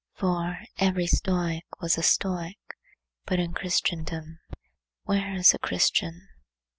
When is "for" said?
0.15-0.61